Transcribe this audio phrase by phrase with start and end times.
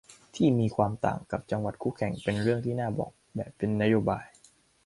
[0.35, 4.25] ที่มีความต่างกับจังหวัดคู่แข่งเป็นเรื่องที่น่าออกแบบเป็นนโยบาย